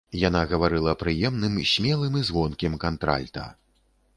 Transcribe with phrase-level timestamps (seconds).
[0.27, 3.45] Яна гаварыла прыемным, смелым і звонкім кантральта.